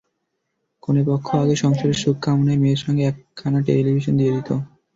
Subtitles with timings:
[0.83, 4.49] কনেপক্ষও আগে সংসারের সুখ কামনায় মেয়ের সঙ্গে একখানা টেলিভিশন দিয়ে দিত।